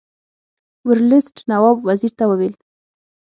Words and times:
ورلسټ 0.87 1.35
نواب 1.49 1.77
وزیر 1.87 2.11
ته 2.19 2.23
وویل. 2.27 2.55